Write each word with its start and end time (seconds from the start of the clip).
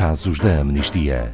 Casos 0.00 0.40
da 0.40 0.60
Amnistia. 0.60 1.30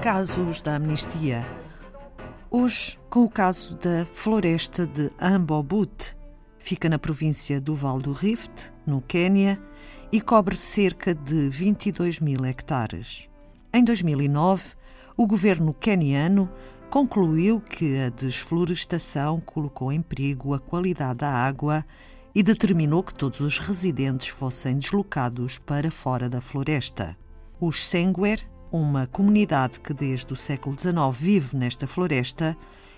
Casos 0.00 0.62
da 0.62 0.76
Amnistia. 0.76 1.46
Hoje, 2.50 2.98
com 3.10 3.24
o 3.24 3.28
caso 3.28 3.76
da 3.76 4.06
floresta 4.14 4.86
de 4.86 5.10
Ambobut, 5.20 6.16
fica 6.62 6.88
na 6.88 6.98
província 6.98 7.60
do 7.60 7.74
Val 7.74 7.98
do 7.98 8.12
Rift, 8.12 8.72
no 8.86 9.02
Quênia, 9.02 9.60
e 10.12 10.20
cobre 10.20 10.54
cerca 10.54 11.14
de 11.14 11.48
22 11.48 12.20
mil 12.20 12.44
hectares. 12.44 13.28
Em 13.74 13.82
2009, 13.82 14.74
o 15.16 15.26
governo 15.26 15.74
queniano 15.74 16.48
concluiu 16.88 17.60
que 17.60 17.98
a 17.98 18.10
desflorestação 18.10 19.40
colocou 19.40 19.90
em 19.90 20.00
perigo 20.00 20.54
a 20.54 20.60
qualidade 20.60 21.18
da 21.20 21.30
água 21.30 21.84
e 22.34 22.42
determinou 22.42 23.02
que 23.02 23.14
todos 23.14 23.40
os 23.40 23.58
residentes 23.58 24.28
fossem 24.28 24.78
deslocados 24.78 25.58
para 25.58 25.90
fora 25.90 26.28
da 26.28 26.40
floresta. 26.40 27.16
Os 27.60 27.86
Senguer, 27.86 28.46
uma 28.70 29.06
comunidade 29.06 29.80
que 29.80 29.92
desde 29.92 30.32
o 30.32 30.36
século 30.36 30.78
XIX 30.78 30.94
vive 31.12 31.56
nesta 31.56 31.86
floresta 31.86 32.56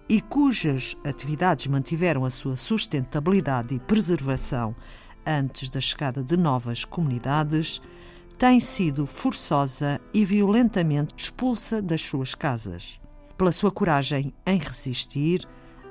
e 0.09 0.21
cujas 0.21 0.97
atividades 1.05 1.67
mantiveram 1.67 2.25
a 2.25 2.31
sua 2.31 2.57
sustentabilidade 2.57 3.75
e 3.75 3.79
preservação 3.79 4.75
antes 5.27 5.71
da 5.71 5.81
chegada 5.81 6.23
de 6.23 6.37
novas 6.37 6.85
comunidades, 6.85 7.81
tem 8.37 8.61
sido 8.61 9.07
forçosa 9.07 10.01
e 10.13 10.25
violentamente 10.25 11.15
expulsa 11.17 11.81
das 11.81 12.03
suas 12.03 12.35
casas. 12.35 13.01
Pela 13.37 13.53
sua 13.53 13.71
coragem 13.71 14.35
em 14.47 14.59
resistir, 14.59 15.49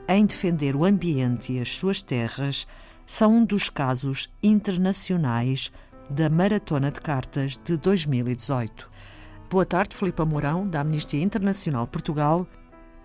em 0.08 0.26
defender 0.26 0.76
o 0.76 0.86
ambiente 0.86 1.54
e 1.54 1.59
as 1.59 1.76
suas 1.76 2.02
terras, 2.04 2.68
são 3.06 3.38
um 3.38 3.46
dos 3.46 3.70
casos 3.70 4.30
internacionais 4.42 5.72
da 6.09 6.30
Maratona 6.30 6.92
de 6.92 7.02
Cartas 7.02 7.58
de 7.58 7.78
2018. 7.78 8.90
Boa 9.50 9.66
tarde, 9.66 9.96
Filipe 9.96 10.24
Mourão, 10.24 10.68
da 10.68 10.82
Amnistia 10.82 11.22
Internacional 11.22 11.88
Portugal. 11.88 12.48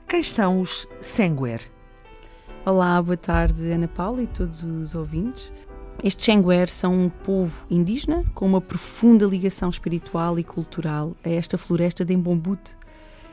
Quem 0.08 0.22
são 0.22 0.62
os 0.62 0.88
Senguer? 1.02 1.60
Olá, 2.64 3.00
boa 3.02 3.14
tarde, 3.14 3.70
Ana 3.70 3.86
Paula 3.86 4.22
e 4.22 4.26
todos 4.26 4.64
os 4.64 4.94
ouvintes. 4.94 5.52
Estes 6.02 6.24
Xenguer 6.24 6.70
são 6.70 6.94
um 6.94 7.10
povo 7.10 7.66
indígena 7.70 8.24
com 8.34 8.46
uma 8.46 8.60
profunda 8.60 9.26
ligação 9.26 9.68
espiritual 9.68 10.38
e 10.38 10.42
cultural 10.42 11.14
a 11.22 11.28
esta 11.28 11.58
floresta 11.58 12.06
de 12.06 12.14
Embombute. 12.14 12.74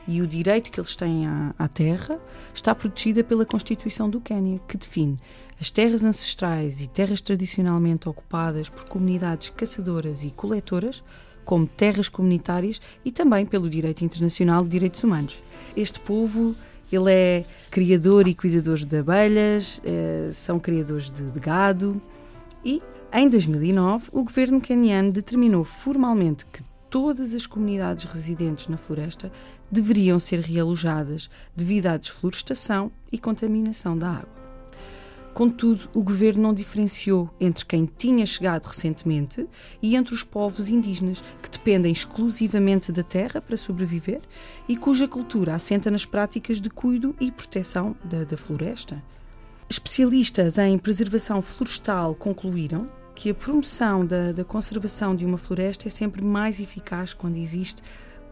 E 0.06 0.20
o 0.20 0.26
direito 0.26 0.70
que 0.70 0.78
eles 0.78 0.94
têm 0.94 1.26
à, 1.26 1.54
à 1.58 1.66
terra 1.66 2.20
está 2.52 2.74
protegida 2.74 3.24
pela 3.24 3.46
Constituição 3.46 4.10
do 4.10 4.20
Quênia, 4.20 4.60
que 4.68 4.76
define 4.76 5.18
as 5.58 5.70
terras 5.70 6.04
ancestrais 6.04 6.82
e 6.82 6.86
terras 6.86 7.22
tradicionalmente 7.22 8.06
ocupadas 8.06 8.68
por 8.68 8.86
comunidades 8.86 9.48
caçadoras 9.48 10.22
e 10.22 10.30
coletoras 10.30 11.02
como 11.42 11.66
terras 11.66 12.10
comunitárias 12.10 12.82
e 13.02 13.10
também 13.10 13.46
pelo 13.46 13.70
direito 13.70 14.04
internacional 14.04 14.62
de 14.62 14.68
direitos 14.68 15.02
humanos. 15.02 15.36
Este 15.76 16.00
povo 16.00 16.54
ele 16.90 17.12
é 17.12 17.44
criador 17.70 18.28
e 18.28 18.34
cuidador 18.34 18.78
de 18.78 18.98
abelhas, 18.98 19.80
eh, 19.84 20.30
são 20.32 20.58
criadores 20.58 21.10
de, 21.10 21.24
de 21.24 21.40
gado, 21.40 22.00
e, 22.64 22.82
em 23.12 23.28
2009, 23.28 24.08
o 24.12 24.22
governo 24.22 24.60
caniano 24.60 25.12
determinou 25.12 25.64
formalmente 25.64 26.46
que 26.46 26.62
todas 26.88 27.34
as 27.34 27.46
comunidades 27.46 28.04
residentes 28.04 28.68
na 28.68 28.76
floresta 28.76 29.30
deveriam 29.70 30.18
ser 30.18 30.40
realojadas 30.40 31.28
devido 31.54 31.86
à 31.86 31.96
desflorestação 31.96 32.90
e 33.10 33.18
contaminação 33.18 33.98
da 33.98 34.10
água. 34.10 34.35
Contudo, 35.36 35.90
o 35.92 36.02
governo 36.02 36.44
não 36.44 36.54
diferenciou 36.54 37.28
entre 37.38 37.62
quem 37.66 37.84
tinha 37.84 38.24
chegado 38.24 38.64
recentemente 38.64 39.46
e 39.82 39.94
entre 39.94 40.14
os 40.14 40.22
povos 40.22 40.70
indígenas, 40.70 41.22
que 41.42 41.50
dependem 41.50 41.92
exclusivamente 41.92 42.90
da 42.90 43.02
terra 43.02 43.38
para 43.38 43.54
sobreviver 43.54 44.22
e 44.66 44.78
cuja 44.78 45.06
cultura 45.06 45.54
assenta 45.54 45.90
nas 45.90 46.06
práticas 46.06 46.58
de 46.58 46.70
cuido 46.70 47.14
e 47.20 47.30
proteção 47.30 47.94
da, 48.02 48.24
da 48.24 48.34
floresta. 48.38 49.04
Especialistas 49.68 50.56
em 50.56 50.78
preservação 50.78 51.42
florestal 51.42 52.14
concluíram 52.14 52.88
que 53.14 53.28
a 53.28 53.34
promoção 53.34 54.06
da, 54.06 54.32
da, 54.32 54.42
conservação 54.42 55.14
de 55.14 55.26
uma 55.26 55.36
floresta 55.36 55.86
é 55.86 55.90
sempre 55.90 56.24
mais 56.24 56.60
eficaz 56.60 57.12
quando 57.12 57.36
existe 57.36 57.82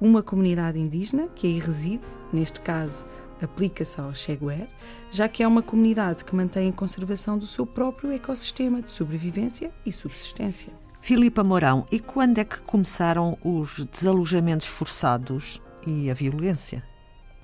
uma 0.00 0.22
comunidade 0.22 0.78
indígena 0.78 1.28
que 1.34 1.46
aí 1.46 1.58
reside, 1.58 2.06
neste 2.32 2.62
caso 2.62 3.04
aplica-se 3.40 4.00
ao 4.00 4.14
Cheguer, 4.14 4.68
já 5.10 5.28
que 5.28 5.42
é 5.42 5.48
uma 5.48 5.62
comunidade 5.62 6.24
que 6.24 6.34
mantém 6.34 6.68
a 6.68 6.72
conservação 6.72 7.38
do 7.38 7.46
seu 7.46 7.66
próprio 7.66 8.12
ecossistema 8.12 8.82
de 8.82 8.90
sobrevivência 8.90 9.70
e 9.84 9.92
subsistência. 9.92 10.72
Filipa 11.00 11.44
Mourão, 11.44 11.84
e 11.92 12.00
quando 12.00 12.38
é 12.38 12.44
que 12.44 12.62
começaram 12.62 13.36
os 13.44 13.84
desalojamentos 13.84 14.66
forçados 14.66 15.60
e 15.86 16.10
a 16.10 16.14
violência? 16.14 16.82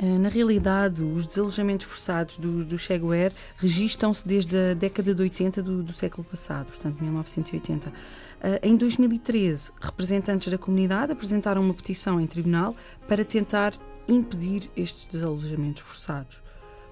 Eh, 0.02 0.16
na 0.16 0.30
realidade, 0.30 1.04
os 1.04 1.26
desalojamentos 1.26 1.84
forçados 1.86 2.38
do, 2.38 2.64
do 2.64 2.78
Cheguer 2.78 3.34
registram-se 3.56 4.26
desde 4.26 4.56
a 4.56 4.74
década 4.74 5.14
de 5.14 5.20
80 5.20 5.62
do, 5.62 5.82
do 5.82 5.92
século 5.92 6.24
passado, 6.24 6.68
portanto 6.68 7.02
1980. 7.02 7.92
Eh, 8.40 8.60
em 8.62 8.76
2013, 8.78 9.72
representantes 9.78 10.50
da 10.50 10.56
comunidade 10.56 11.12
apresentaram 11.12 11.60
uma 11.60 11.74
petição 11.74 12.18
em 12.18 12.26
tribunal 12.26 12.74
para 13.06 13.26
tentar 13.26 13.74
impedir 14.12 14.70
estes 14.76 15.06
desalojamentos 15.06 15.82
forçados. 15.82 16.42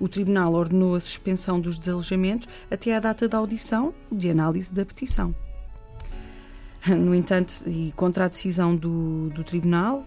O 0.00 0.08
tribunal 0.08 0.54
ordenou 0.54 0.94
a 0.94 1.00
suspensão 1.00 1.60
dos 1.60 1.78
desalojamentos 1.78 2.48
até 2.70 2.94
à 2.94 3.00
data 3.00 3.28
da 3.28 3.38
audição 3.38 3.92
de 4.10 4.30
análise 4.30 4.72
da 4.72 4.84
petição. 4.84 5.34
No 6.86 7.14
entanto, 7.14 7.62
e 7.66 7.92
contra 7.96 8.24
a 8.24 8.28
decisão 8.28 8.76
do, 8.76 9.28
do 9.30 9.42
tribunal, 9.42 10.06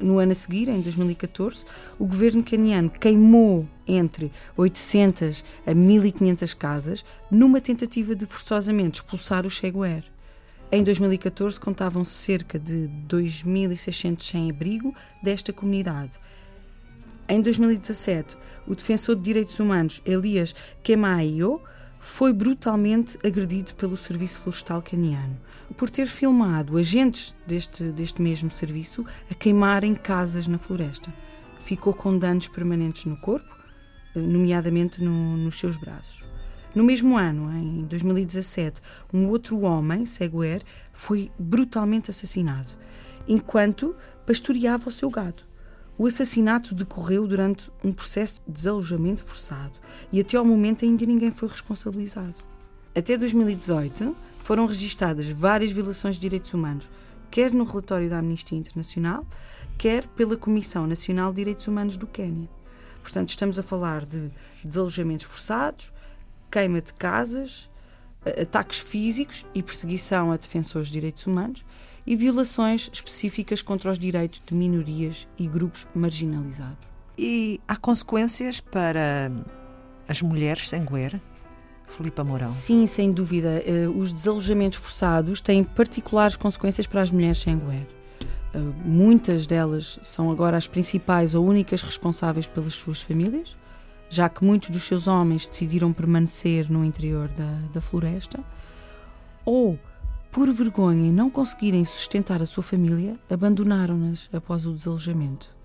no 0.00 0.18
ano 0.18 0.32
a 0.32 0.34
seguir, 0.34 0.68
em 0.68 0.80
2014, 0.80 1.64
o 1.98 2.06
governo 2.06 2.42
caniano 2.42 2.90
queimou 2.90 3.68
entre 3.86 4.30
800 4.56 5.44
a 5.66 5.74
1500 5.74 6.54
casas 6.54 7.04
numa 7.30 7.60
tentativa 7.60 8.14
de 8.14 8.26
forçosamente 8.26 9.00
expulsar 9.00 9.46
o 9.46 9.50
Cheguer. 9.50 10.04
Em 10.70 10.84
2014 10.84 11.58
contavam 11.58 12.04
cerca 12.04 12.58
de 12.58 12.90
2.600 13.08 14.22
sem 14.22 14.50
abrigo 14.50 14.94
desta 15.22 15.50
comunidade. 15.50 16.20
Em 17.26 17.40
2017, 17.40 18.36
o 18.66 18.74
defensor 18.74 19.16
de 19.16 19.22
direitos 19.22 19.58
humanos 19.58 20.02
Elias 20.04 20.54
Kemaio 20.82 21.62
foi 21.98 22.34
brutalmente 22.34 23.18
agredido 23.26 23.74
pelo 23.76 23.96
Serviço 23.96 24.40
Florestal 24.40 24.82
Caniano 24.82 25.38
por 25.74 25.88
ter 25.88 26.06
filmado 26.06 26.76
agentes 26.76 27.34
deste, 27.46 27.84
deste 27.84 28.20
mesmo 28.20 28.50
serviço 28.50 29.06
a 29.30 29.34
queimarem 29.34 29.94
casas 29.94 30.46
na 30.46 30.58
floresta. 30.58 31.12
Ficou 31.64 31.94
com 31.94 32.18
danos 32.18 32.46
permanentes 32.46 33.06
no 33.06 33.16
corpo, 33.16 33.56
eh, 34.14 34.20
nomeadamente 34.20 35.02
no, 35.02 35.36
nos 35.38 35.58
seus 35.58 35.78
braços. 35.78 36.27
No 36.74 36.84
mesmo 36.84 37.16
ano, 37.16 37.50
em 37.56 37.84
2017, 37.86 38.80
um 39.12 39.28
outro 39.28 39.60
homem, 39.60 40.04
Seguer, 40.04 40.62
foi 40.92 41.30
brutalmente 41.38 42.10
assassinado 42.10 42.68
enquanto 43.28 43.94
pastoreava 44.24 44.88
o 44.88 44.92
seu 44.92 45.10
gado. 45.10 45.42
O 45.98 46.06
assassinato 46.06 46.74
decorreu 46.74 47.26
durante 47.26 47.70
um 47.84 47.92
processo 47.92 48.40
de 48.46 48.52
desalojamento 48.52 49.24
forçado 49.24 49.78
e 50.12 50.20
até 50.20 50.36
ao 50.36 50.44
momento 50.44 50.84
ainda 50.84 51.04
ninguém 51.04 51.30
foi 51.30 51.48
responsabilizado. 51.48 52.36
Até 52.94 53.18
2018 53.18 54.16
foram 54.38 54.66
registadas 54.66 55.28
várias 55.28 55.70
violações 55.72 56.14
de 56.14 56.20
direitos 56.20 56.54
humanos, 56.54 56.88
quer 57.30 57.52
no 57.52 57.64
relatório 57.64 58.08
da 58.08 58.18
Amnistia 58.18 58.56
Internacional, 58.56 59.26
quer 59.76 60.06
pela 60.08 60.36
Comissão 60.36 60.86
Nacional 60.86 61.32
de 61.32 61.36
Direitos 61.36 61.66
Humanos 61.66 61.96
do 61.96 62.06
Quênia. 62.06 62.48
Portanto, 63.02 63.30
estamos 63.30 63.58
a 63.58 63.62
falar 63.62 64.06
de 64.06 64.30
desalojamentos 64.64 65.26
forçados, 65.26 65.92
queima 66.50 66.80
de 66.80 66.92
casas, 66.92 67.68
ataques 68.40 68.78
físicos 68.78 69.44
e 69.54 69.62
perseguição 69.62 70.32
a 70.32 70.36
defensores 70.36 70.88
de 70.88 70.94
direitos 70.94 71.26
humanos 71.26 71.64
e 72.06 72.16
violações 72.16 72.90
específicas 72.92 73.62
contra 73.62 73.90
os 73.90 73.98
direitos 73.98 74.42
de 74.44 74.54
minorias 74.54 75.28
e 75.38 75.46
grupos 75.46 75.86
marginalizados. 75.94 76.88
E 77.18 77.60
há 77.66 77.76
consequências 77.76 78.60
para 78.60 79.30
as 80.08 80.22
mulheres 80.22 80.68
sem 80.68 80.84
guerra? 80.84 81.20
Filipa 81.86 82.22
Mourão. 82.22 82.48
Sim, 82.48 82.86
sem 82.86 83.10
dúvida. 83.10 83.62
Eh, 83.66 83.88
os 83.88 84.12
desalojamentos 84.12 84.78
forçados 84.78 85.40
têm 85.40 85.64
particulares 85.64 86.36
consequências 86.36 86.86
para 86.86 87.02
as 87.02 87.10
mulheres 87.10 87.38
sem 87.38 87.58
guerra. 87.58 87.86
Eh, 88.54 88.58
muitas 88.84 89.46
delas 89.46 89.98
são 90.02 90.30
agora 90.30 90.56
as 90.56 90.68
principais 90.68 91.34
ou 91.34 91.46
únicas 91.46 91.82
responsáveis 91.82 92.46
pelas 92.46 92.74
suas 92.74 93.02
famílias, 93.02 93.56
já 94.10 94.28
que 94.28 94.44
muitos 94.44 94.70
dos 94.70 94.84
seus 94.84 95.06
homens 95.06 95.46
decidiram 95.46 95.92
permanecer 95.92 96.70
no 96.70 96.84
interior 96.84 97.28
da, 97.28 97.58
da 97.72 97.80
floresta, 97.80 98.42
ou 99.44 99.78
por 100.30 100.50
vergonha 100.52 101.08
em 101.08 101.12
não 101.12 101.30
conseguirem 101.30 101.84
sustentar 101.84 102.42
a 102.42 102.46
sua 102.46 102.62
família, 102.62 103.18
abandonaram-nas 103.30 104.28
após 104.32 104.66
o 104.66 104.72
desalojamento. 104.72 105.56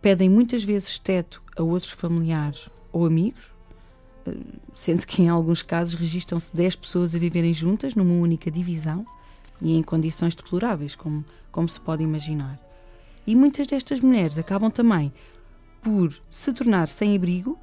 Pedem 0.00 0.28
muitas 0.28 0.64
vezes 0.64 0.98
teto 0.98 1.42
a 1.56 1.62
outros 1.62 1.92
familiares 1.92 2.68
ou 2.90 3.06
amigos, 3.06 3.52
eh, 4.26 4.34
sendo 4.74 5.06
que 5.06 5.22
em 5.22 5.28
alguns 5.28 5.62
casos 5.62 5.94
registram-se 5.94 6.54
10 6.54 6.76
pessoas 6.76 7.14
a 7.14 7.18
viverem 7.18 7.54
juntas 7.54 7.94
numa 7.94 8.14
única 8.14 8.50
divisão 8.50 9.06
e 9.60 9.74
em 9.76 9.82
condições 9.82 10.34
deploráveis, 10.34 10.96
como, 10.96 11.24
como 11.52 11.68
se 11.68 11.80
pode 11.80 12.02
imaginar. 12.02 12.58
E 13.26 13.36
muitas 13.36 13.66
destas 13.66 14.00
mulheres 14.00 14.36
acabam 14.38 14.70
também 14.70 15.12
por 15.82 16.14
se 16.30 16.52
tornar 16.52 16.88
sem 16.88 17.14
abrigo 17.14 17.58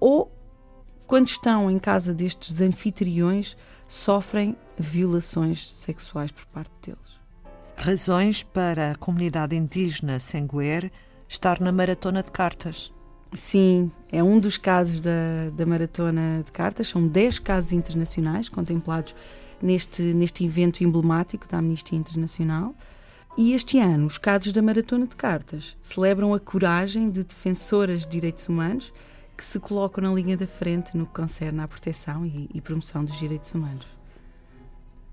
ou, 0.00 0.32
quando 1.06 1.28
estão 1.28 1.70
em 1.70 1.78
casa 1.78 2.14
destes 2.14 2.60
anfitriões, 2.60 3.56
sofrem 3.86 4.56
violações 4.78 5.70
sexuais 5.70 6.32
por 6.32 6.46
parte 6.46 6.72
deles. 6.82 7.20
Razões 7.76 8.42
para 8.42 8.92
a 8.92 8.94
comunidade 8.94 9.54
indígena 9.54 10.18
Senguer 10.18 10.90
estar 11.28 11.60
na 11.60 11.70
maratona 11.70 12.22
de 12.22 12.30
cartas. 12.32 12.92
Sim, 13.34 13.90
é 14.10 14.22
um 14.22 14.40
dos 14.40 14.56
casos 14.56 15.00
da, 15.00 15.50
da 15.54 15.64
maratona 15.64 16.42
de 16.44 16.50
cartas. 16.50 16.88
São 16.88 17.06
10 17.06 17.38
casos 17.38 17.72
internacionais 17.72 18.48
contemplados 18.48 19.14
neste, 19.62 20.02
neste 20.02 20.44
evento 20.44 20.82
emblemático 20.82 21.46
da 21.48 21.58
Amnistia 21.58 21.98
Internacional. 21.98 22.74
E 23.42 23.54
este 23.54 23.78
ano, 23.78 24.06
os 24.06 24.18
casos 24.18 24.52
da 24.52 24.60
Maratona 24.60 25.06
de 25.06 25.16
Cartas 25.16 25.74
celebram 25.80 26.34
a 26.34 26.38
coragem 26.38 27.08
de 27.08 27.24
defensoras 27.24 28.00
de 28.00 28.08
direitos 28.08 28.46
humanos 28.46 28.92
que 29.34 29.42
se 29.42 29.58
colocam 29.58 30.04
na 30.04 30.12
linha 30.12 30.36
da 30.36 30.46
frente 30.46 30.94
no 30.94 31.06
que 31.06 31.14
concerne 31.14 31.62
à 31.62 31.66
proteção 31.66 32.26
e, 32.26 32.50
e 32.52 32.60
promoção 32.60 33.02
dos 33.02 33.18
direitos 33.18 33.54
humanos. 33.54 33.86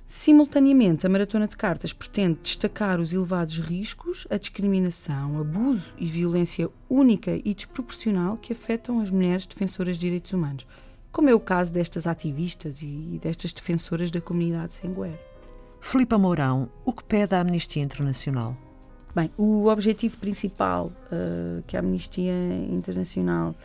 Simultaneamente, 0.09 1.05
a 1.05 1.09
Maratona 1.09 1.47
de 1.47 1.55
Cartas 1.55 1.93
pretende 1.93 2.41
destacar 2.43 2.99
os 2.99 3.13
elevados 3.13 3.59
riscos, 3.59 4.27
a 4.29 4.35
discriminação, 4.35 5.39
abuso 5.39 5.93
e 5.97 6.05
violência 6.05 6.69
única 6.89 7.31
e 7.31 7.53
desproporcional 7.53 8.35
que 8.35 8.51
afetam 8.51 8.99
as 8.99 9.09
mulheres 9.09 9.45
defensoras 9.45 9.95
de 9.95 10.01
direitos 10.01 10.33
humanos, 10.33 10.67
como 11.13 11.29
é 11.29 11.33
o 11.33 11.39
caso 11.39 11.71
destas 11.71 12.05
ativistas 12.05 12.81
e 12.81 13.17
destas 13.23 13.53
defensoras 13.53 14.11
da 14.11 14.19
comunidade 14.19 14.73
Senguer. 14.73 15.26
Filipa 15.81 16.17
Mourão, 16.17 16.69
o 16.83 16.91
que 16.91 17.03
pede 17.03 17.33
a 17.33 17.41
Amnistia 17.41 17.81
Internacional? 17.81 18.55
Bem, 19.15 19.31
o 19.37 19.67
objetivo 19.67 20.17
principal 20.17 20.91
uh, 21.11 21.63
que 21.65 21.77
a 21.77 21.79
Amnistia 21.79 22.33
Internacional 22.69 23.55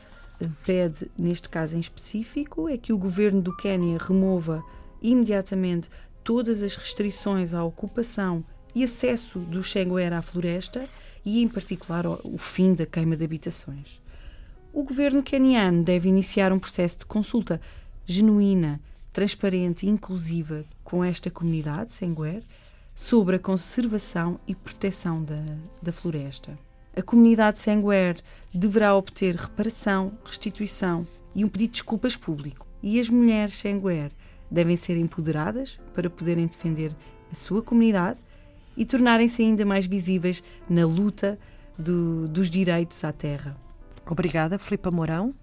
uh, 0.41 0.49
pede, 0.65 1.11
neste 1.19 1.49
caso 1.49 1.77
em 1.77 1.81
específico, 1.81 2.69
é 2.69 2.77
que 2.77 2.93
o 2.93 2.99
governo 2.99 3.43
do 3.43 3.55
Quênia 3.57 3.99
remova 3.99 4.65
imediatamente 5.03 5.91
todas 6.23 6.63
as 6.63 6.77
restrições 6.77 7.53
à 7.53 7.65
ocupação 7.65 8.45
e 8.75 8.85
acesso 8.85 9.39
do 9.41 9.63
Xenguera 9.63 10.19
à 10.19 10.23
floresta 10.23 10.89
e, 11.25 11.43
em 11.43 11.49
particular, 11.49 12.07
o 12.07 12.39
fim 12.39 12.75
da 12.75 12.87
queima 12.87 13.17
de 13.17 13.25
habitações. 13.25 14.01
O 14.73 14.83
governo 14.83 15.23
queniano 15.23 15.83
deve 15.83 16.09
iniciar 16.09 16.53
um 16.53 16.59
processo 16.59 17.01
de 17.01 17.07
consulta 17.07 17.61
genuína, 18.07 18.81
transparente 19.13 19.87
e 19.87 19.89
inclusiva 19.89 20.65
com 20.83 21.05
esta 21.05 21.31
comunidade, 21.31 21.93
Senguer, 21.93 22.43
sobre 22.95 23.37
a 23.37 23.39
conservação 23.39 24.39
e 24.47 24.55
proteção 24.55 25.23
da, 25.23 25.45
da 25.83 25.93
floresta. 25.93 26.59
A 26.95 27.03
comunidade 27.03 27.59
Senguer 27.59 28.21
deverá 28.53 28.95
obter 28.95 29.35
reparação, 29.35 30.13
restituição 30.25 31.07
e 31.35 31.45
um 31.45 31.49
pedido 31.49 31.71
de 31.71 31.73
desculpas 31.73 32.17
público. 32.17 32.67
E 32.83 33.01
as 33.01 33.09
mulheres 33.09 33.55
Senguer 33.55 34.11
devem 34.51 34.77
ser 34.77 34.99
empoderadas 34.99 35.81
para 35.95 36.11
poderem 36.11 36.47
defender 36.47 36.95
a 37.31 37.35
sua 37.35 37.63
comunidade 37.63 38.19
e 38.77 38.85
tornarem-se 38.85 39.43
ainda 39.43 39.65
mais 39.65 39.87
visíveis 39.87 40.45
na 40.69 40.87
luta 40.87 41.39
do, 41.79 42.29
dos 42.29 42.51
direitos 42.51 43.03
à 43.05 43.13
terra. 43.13 43.57
Obrigada, 44.07 44.59
Filipa 44.59 44.91
Mourão. 44.91 45.35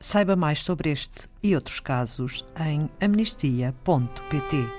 Saiba 0.00 0.36
mais 0.36 0.60
sobre 0.60 0.90
este 0.90 1.28
e 1.42 1.54
outros 1.54 1.80
casos 1.80 2.44
em 2.56 2.88
amnistia.pt. 3.00 4.77